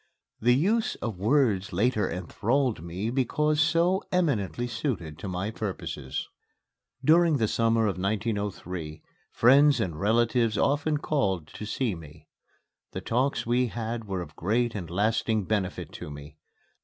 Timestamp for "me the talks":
11.93-13.45